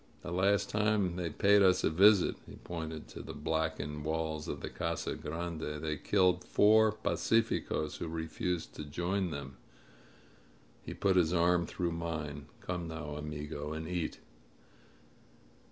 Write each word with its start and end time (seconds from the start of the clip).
The 0.23 0.31
last 0.31 0.71
time 0.71 1.15
they 1.15 1.29
paid 1.29 1.61
us 1.61 1.83
a 1.83 1.91
visit" 1.91 2.35
(he 2.47 2.55
pointed 2.55 3.07
to 3.09 3.21
the 3.21 3.35
blackened 3.35 4.03
walls 4.03 4.47
of 4.47 4.61
the 4.61 4.69
Casa 4.71 5.13
Grande) 5.13 5.61
"they 5.79 5.95
killed 5.95 6.43
four 6.43 6.91
pacificos 6.91 7.97
who 7.97 8.07
refused 8.07 8.73
to 8.73 8.83
join 8.83 9.29
them." 9.29 9.57
He 10.81 10.95
put 10.95 11.17
his 11.17 11.33
arm 11.35 11.67
through 11.67 11.91
mine. 11.91 12.47
"Come 12.61 12.87
now, 12.87 13.15
amigo, 13.15 13.73
and 13.73 13.87
eat." 13.87 14.17